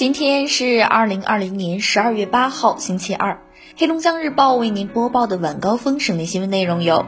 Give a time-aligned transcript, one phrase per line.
[0.00, 3.42] 今天是二零二零年十二月八号，星期二。
[3.76, 7.04] 黑龙江日报为您播报的晚高峰省内新闻内容有：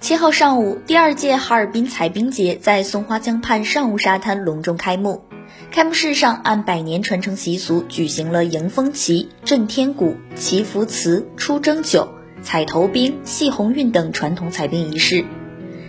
[0.00, 5.24] 七号上午，第二届哈尔滨采冰节在松花江畔上午沙滩隆重开幕。
[5.70, 12.08] 开幕式上，按百年传承习俗举行了迎风旗、震天鼓、祈福词、出征酒、
[12.40, 15.26] 彩头冰、系红运等传统采冰仪式。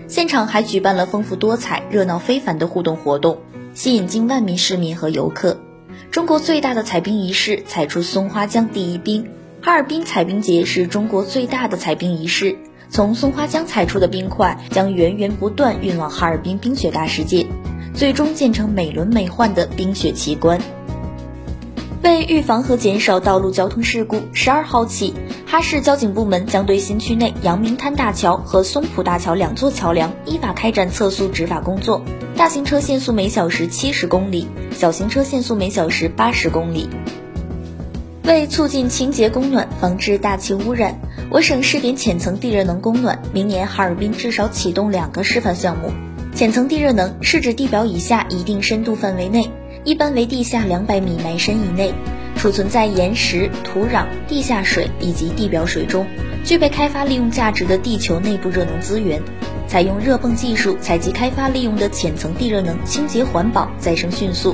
[0.10, 3.40] 现场还举办了丰富多彩、热闹非凡的互动活动。
[3.74, 5.58] 吸引近万名市民和游客。
[6.12, 9.26] 中国最大的采冰仪式——采出松花江第一冰。
[9.62, 12.58] 哈尔滨采冰节是中国最大的采冰仪式。
[12.90, 17.48] 从松花江采出的冰块将源源不断运往哈尔滨冰雪大世界，
[17.94, 20.60] 最终建成美轮美奂的冰雪奇观。
[22.04, 25.14] 为预防和减少道路交通事故，十二号起，
[25.46, 32.04] 哈市交警部门将对新区内阳明滩大桥和松浦大桥两座桥梁依法开展测速执法工作。
[32.36, 36.90] 大型车限速每小时七十公里，小型车限速每小时八十公里。
[38.24, 43.22] 为促进清洁供暖，防治大气污染，我省试点浅层地热能供暖。
[43.34, 45.92] 明年哈尔滨至少启动两个示范项目。
[46.34, 49.52] 浅层地热能是指地表以下一定深度范围内。
[49.84, 51.94] 一般为地下两百米埋深以内，
[52.38, 56.06] 储存在岩石、土壤、地下水以及地表水中，
[56.44, 59.22] 具备开发利用价值的地球内部热能资源。
[59.72, 64.54] 采用热泵技术采集开发利用的浅层地热能，清洁环保，再生迅速，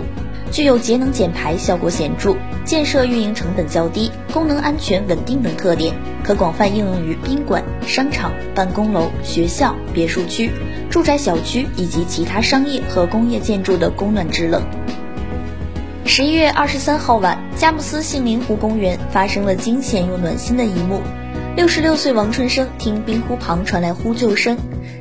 [0.51, 10.51] 具有节能减排效果显著，建设运营成本较低，功能安全稳定等特点，可广泛应用于宾馆、商场、办公楼、学校、别墅区、
[10.91, 14.61] 住宅小区以及其他商业和工业建筑的供暖制冷。
[16.05, 21.01] 十一月二十三号晚，佳木斯杏林湖公园发生了惊险又暖心的一幕。
[21.57, 24.55] 六十六岁王春生听冰窟旁传来呼救声，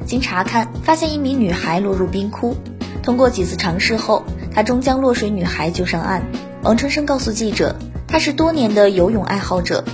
[0.07, 2.57] 经查看发现一名女孩落入冰窟。
[3.03, 6.23] 通过几次尝试后，他终将落水女孩救上岸。
[6.63, 7.77] 王春生告诉记者，
[8.09, 9.85] 他是多年的游泳爱好者。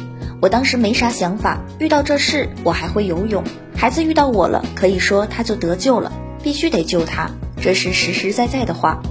[0.40, 3.42] 我当时没啥想法，遇到这事我还会游泳，
[3.76, 6.12] 孩子遇到我了，可以说他就得救了，
[6.44, 7.28] 必须得救他，
[7.60, 9.02] 这是实实在在的话。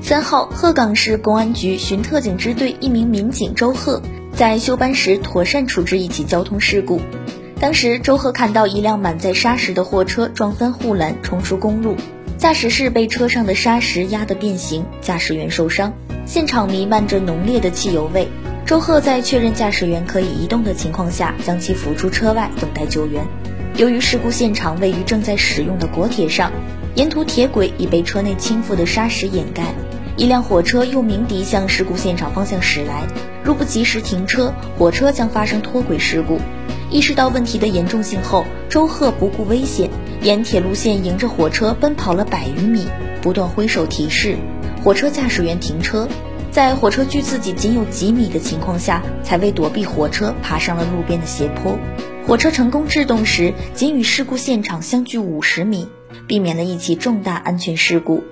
[0.00, 4.00] 三号，鹤岗市公安局巡特警支队一名民警周鹤
[4.34, 7.00] 在休班时妥善处置一起交通事故。
[7.60, 11.94] 当时，周贺看到一辆满载砂石的货车撞翻护栏，冲出公路，
[12.38, 15.92] 驾驶室被车上的砂石压得变形，驾驶员受伤，
[16.26, 18.26] 现场弥漫着浓烈的汽油味。
[18.64, 23.24] 周贺在确认驾驶员可以移动的情况下，将其扶出车外，等待救援。
[23.76, 26.50] 由于事故现场位于正在使用的国铁上，
[26.94, 29.62] 沿途铁轨已被车内倾覆的砂石掩盖。
[30.16, 33.06] 一辆火车又鸣笛向事故现场方向驶来，
[33.44, 36.38] 如不及时停车，火车将发生脱轨事故。
[36.90, 42.86] 意识到问题的严重性后，周贺不顾危险，沿铁路线迎着火车奔跑了百余米，
[43.20, 44.36] 不断挥手提示
[44.84, 46.06] 火车驾驶员停车。
[46.50, 51.78] 在火车距自己仅有几米的情况下，才为躲避火车爬上了路边的斜坡。
[52.26, 55.88] 火车成功制动时，仅与事故现场相距五十米，
[56.26, 58.22] 避免了一起重大安全事故。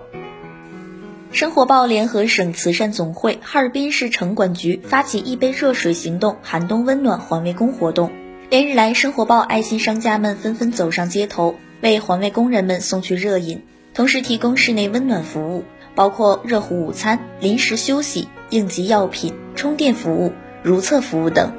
[1.32, 8.10] 生活报联合省慈善总会、哈尔滨市城管局发起一杯热水行动寒冬温暖环卫工活动。
[8.50, 13.62] 连日来，生活报爱心商家们纷纷走上街头，为环卫工人们送去热饮，
[13.94, 15.64] 同时提供室内温暖服务，
[15.94, 20.32] 包括热乎午餐、临时休息、应急药品、充电服务、
[20.64, 21.52] 如厕服务等。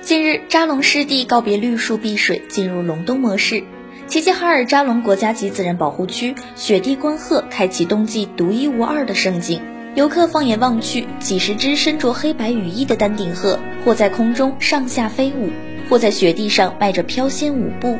[0.00, 3.62] 近日，扎龙湿地告别绿树碧水，进入隆冬模式。
[4.12, 9.62] 齐齐哈尔扎龙国家级自然保护区雪地观鹤开启冬季独一无二的盛景。
[9.94, 15.48] 游客放眼望去，几十只身着黑白羽衣的丹顶鹤，或在空中上下飞舞，
[15.88, 17.96] 或在雪地上迈着飘仙舞步，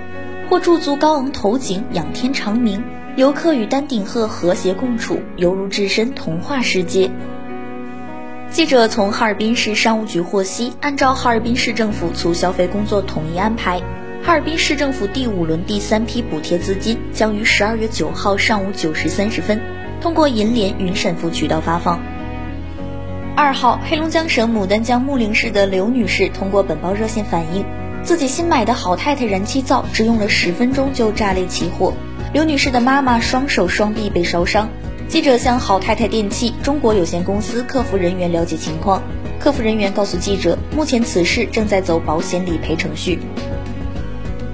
[0.50, 2.84] 或驻足高昂头颈仰天长鸣。
[3.16, 7.10] 游客与丹顶鹤和谐共处，犹如置身童话世界。
[8.50, 13.80] 记者从哈尔滨市商务局获悉，按照哈尔滨市政府促消费工作统一安排。
[14.24, 19.60] 哈尔滨市政府第五轮第三批补贴资金将于十二月九号上午九时三十分
[20.00, 22.00] 通过银联云闪付渠道发放。
[23.36, 27.64] 二号，黑龙江省牡丹江木陵市的刘女士通过本报热线反映，
[28.04, 31.92] 自己新买的好太太燃气灶只用了十分钟就炸裂起火。
[32.32, 34.68] 刘女士的妈妈双手双臂被烧伤。
[35.08, 39.02] 记者向好太太电器中国有限公司客服人员了解情况，
[39.40, 43.18] 客服人员告诉记者，目前此事正在走保险理赔程序。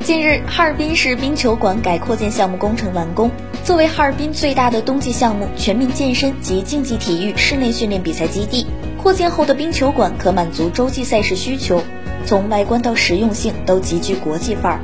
[0.08, 3.31] 近日，哈尔滨市冰球馆改扩建项目工程完工。
[3.62, 8.66] 作为哈尔滨最大的冬季项目全民健身及竞技体育室内训练比赛基地，
[8.96, 11.82] 扩建后的冰球馆可满足洲际赛事需求，
[12.25, 14.81] 从外观到实用性都极具国际范儿。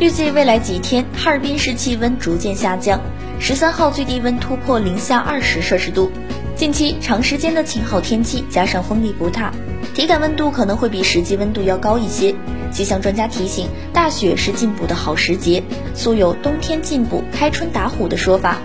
[0.00, 3.00] 预计未来几天，哈尔滨市气温逐渐下降，
[3.38, 6.10] 十三号最低温突破零下二十摄氏度。
[6.56, 9.54] 近期长时间的晴好天气加上风力不大，
[9.94, 12.34] 体感温度可能会比实际温度要高一些。
[12.76, 15.62] 气象专家提醒，大雪是进补的好时节，
[15.94, 18.58] 素有“冬天进补，开春打虎”的说法。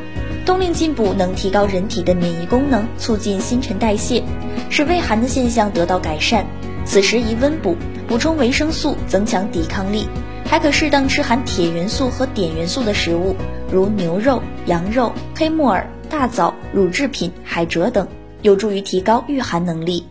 [0.45, 4.21] 冬令进补能提高人体的免疫功能，促进新陈代谢，
[4.69, 6.45] 使畏寒的现象得到改善。
[6.83, 10.05] 此时宜温补，补充维生素，增强抵抗力。
[10.45, 13.33] 还可适当吃含铁元素和碘元素的食物，
[13.71, 15.89] 如牛肉、羊肉、黑木耳。
[16.09, 18.05] 大枣、乳制品、海蜇等，
[18.41, 20.05] 有助于提高御寒能力。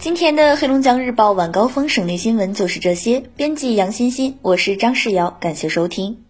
[0.00, 3.22] 今天的黑龙江日报晚高峰省内新闻就是这些。
[3.36, 6.24] 编辑杨欣欣，我是张世瑶，感谢收听。